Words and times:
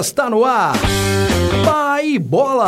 Está 0.00 0.28
no 0.28 0.44
ar. 0.44 0.74
Pai 1.64 2.18
Bola. 2.18 2.66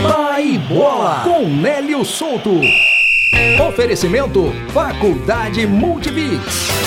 Pai 0.00 0.56
Bola. 0.68 1.22
Com 1.24 1.48
Nélio 1.48 2.04
Souto. 2.04 2.60
Oferecimento 3.68 4.52
Faculdade 4.72 5.66
Multibix. 5.66 6.85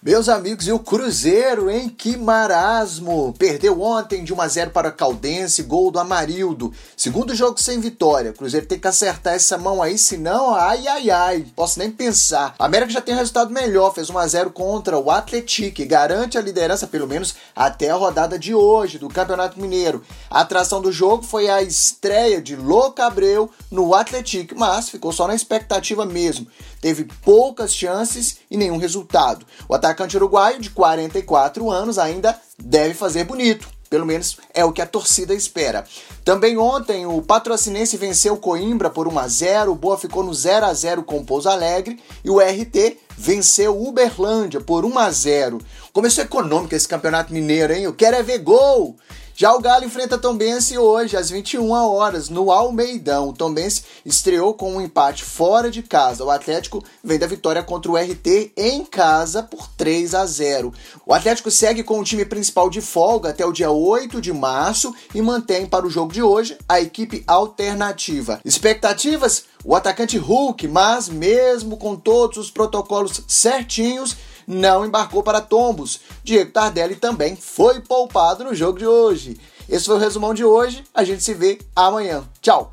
Meus 0.00 0.28
amigos, 0.28 0.68
e 0.68 0.70
o 0.70 0.78
Cruzeiro, 0.78 1.68
hein? 1.68 1.88
Que 1.88 2.16
marasmo! 2.16 3.34
Perdeu 3.36 3.82
ontem 3.82 4.22
de 4.22 4.32
1 4.32 4.40
a 4.40 4.46
0 4.46 4.70
para 4.70 4.92
Caldense, 4.92 5.64
gol 5.64 5.90
do 5.90 5.98
Amarildo. 5.98 6.72
Segundo 6.96 7.34
jogo 7.34 7.60
sem 7.60 7.80
vitória. 7.80 8.30
O 8.30 8.34
Cruzeiro 8.34 8.64
tem 8.64 8.78
que 8.78 8.86
acertar 8.86 9.34
essa 9.34 9.58
mão 9.58 9.82
aí, 9.82 9.98
senão, 9.98 10.54
ai, 10.54 10.86
ai, 10.86 11.10
ai. 11.10 11.46
Posso 11.56 11.80
nem 11.80 11.90
pensar. 11.90 12.54
A 12.60 12.66
América 12.66 12.92
já 12.92 13.00
tem 13.00 13.12
resultado 13.12 13.50
melhor, 13.50 13.92
fez 13.92 14.08
1 14.08 14.16
a 14.16 14.26
0 14.28 14.50
contra 14.52 14.96
o 14.96 15.10
Atlético 15.10 15.84
garante 15.84 16.38
a 16.38 16.42
liderança, 16.42 16.86
pelo 16.86 17.08
menos, 17.08 17.34
até 17.56 17.90
a 17.90 17.96
rodada 17.96 18.38
de 18.38 18.54
hoje 18.54 19.00
do 19.00 19.08
Campeonato 19.08 19.60
Mineiro. 19.60 20.04
A 20.30 20.42
atração 20.42 20.80
do 20.80 20.92
jogo 20.92 21.24
foi 21.24 21.50
a 21.50 21.60
estreia 21.60 22.40
de 22.40 22.54
Louca 22.54 23.04
Abreu 23.04 23.50
no 23.68 23.92
Atlético, 23.92 24.54
mas 24.56 24.90
ficou 24.90 25.10
só 25.10 25.26
na 25.26 25.34
expectativa 25.34 26.06
mesmo. 26.06 26.46
Teve 26.80 27.08
poucas 27.24 27.74
chances 27.74 28.38
e 28.48 28.56
nenhum 28.56 28.76
resultado. 28.76 29.44
O 29.68 29.74
atacante 29.88 30.16
uruguaio 30.16 30.60
de 30.60 30.70
44 30.70 31.70
anos 31.70 31.98
ainda 31.98 32.38
deve 32.62 32.92
fazer 32.92 33.24
bonito. 33.24 33.68
Pelo 33.88 34.04
menos 34.04 34.36
é 34.52 34.62
o 34.62 34.72
que 34.72 34.82
a 34.82 34.86
torcida 34.86 35.32
espera. 35.32 35.82
Também 36.22 36.58
ontem 36.58 37.06
o 37.06 37.22
Patrocinense 37.22 37.96
venceu 37.96 38.36
Coimbra 38.36 38.90
por 38.90 39.08
1 39.08 39.18
a 39.18 39.26
0, 39.26 39.72
o 39.72 39.74
Boa 39.74 39.96
ficou 39.96 40.22
no 40.22 40.34
0 40.34 40.66
a 40.66 40.74
0 40.74 41.02
com 41.04 41.24
Pouso 41.24 41.48
Alegre 41.48 41.98
e 42.22 42.28
o 42.28 42.38
RT 42.38 42.98
venceu 43.16 43.82
Uberlândia 43.82 44.60
por 44.60 44.84
1 44.84 44.98
a 44.98 45.10
0. 45.10 45.58
Começou 45.90 46.22
econômico 46.22 46.74
esse 46.74 46.86
campeonato 46.86 47.32
mineiro, 47.32 47.72
hein? 47.72 47.84
Eu 47.84 47.94
quero 47.94 48.16
é 48.16 48.22
ver 48.22 48.38
gol. 48.38 48.94
Já 49.40 49.54
o 49.54 49.60
Galo 49.60 49.84
enfrenta 49.84 50.18
Tombense 50.18 50.76
hoje, 50.76 51.16
às 51.16 51.30
21 51.30 51.70
horas, 51.70 52.28
no 52.28 52.50
Almeidão. 52.50 53.28
O 53.28 53.32
Tombense 53.32 53.84
estreou 54.04 54.52
com 54.52 54.74
um 54.74 54.80
empate 54.80 55.22
fora 55.22 55.70
de 55.70 55.80
casa. 55.80 56.24
O 56.24 56.30
Atlético 56.32 56.82
vem 57.04 57.20
da 57.20 57.26
vitória 57.28 57.62
contra 57.62 57.88
o 57.88 57.96
RT 57.96 58.50
em 58.56 58.84
casa 58.84 59.40
por 59.40 59.68
3 59.76 60.12
a 60.16 60.26
0. 60.26 60.74
O 61.06 61.14
Atlético 61.14 61.52
segue 61.52 61.84
com 61.84 62.00
o 62.00 62.04
time 62.04 62.24
principal 62.24 62.68
de 62.68 62.80
folga 62.80 63.30
até 63.30 63.46
o 63.46 63.52
dia 63.52 63.70
8 63.70 64.20
de 64.20 64.32
março 64.32 64.92
e 65.14 65.22
mantém 65.22 65.66
para 65.66 65.86
o 65.86 65.90
jogo 65.90 66.12
de 66.12 66.20
hoje 66.20 66.58
a 66.68 66.80
equipe 66.80 67.22
alternativa. 67.24 68.40
Expectativas? 68.44 69.44
O 69.64 69.76
atacante 69.76 70.18
Hulk, 70.18 70.66
mas 70.66 71.08
mesmo 71.08 71.76
com 71.76 71.94
todos 71.94 72.38
os 72.38 72.50
protocolos 72.50 73.22
certinhos, 73.28 74.16
não 74.48 74.86
embarcou 74.86 75.22
para 75.22 75.42
Tombos. 75.42 76.00
Diego 76.24 76.50
Tardelli 76.50 76.96
também 76.96 77.36
foi 77.36 77.80
poupado 77.80 78.42
no 78.42 78.54
jogo 78.54 78.78
de 78.78 78.86
hoje. 78.86 79.38
Esse 79.68 79.84
foi 79.84 79.96
o 79.96 79.98
resumão 79.98 80.32
de 80.32 80.42
hoje. 80.42 80.82
A 80.94 81.04
gente 81.04 81.22
se 81.22 81.34
vê 81.34 81.58
amanhã. 81.76 82.24
Tchau. 82.40 82.72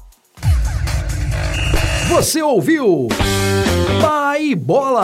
Você 2.07 2.41
ouviu? 2.41 3.09
Pai 4.01 4.55
Bola. 4.55 5.03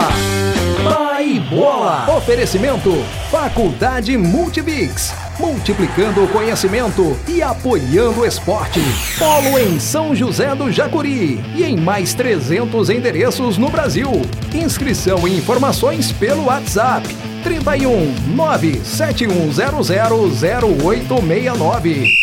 Pai 0.84 1.38
Bola. 1.48 2.16
Oferecimento: 2.16 2.90
Faculdade 3.30 4.16
Multibix. 4.16 5.14
Multiplicando 5.38 6.24
o 6.24 6.28
conhecimento 6.28 7.16
e 7.28 7.40
apoiando 7.40 8.20
o 8.20 8.26
esporte. 8.26 8.80
Polo 9.18 9.58
em 9.58 9.78
São 9.78 10.14
José 10.14 10.54
do 10.54 10.70
Jacuri 10.70 11.40
e 11.54 11.62
em 11.64 11.76
mais 11.76 12.14
300 12.14 12.90
endereços 12.90 13.56
no 13.56 13.70
Brasil. 13.70 14.10
Inscrição 14.52 15.26
e 15.26 15.38
informações 15.38 16.12
pelo 16.12 16.46
WhatsApp 16.46 17.08
31 17.42 18.14
97100 18.34 19.82
0869. 20.84 22.21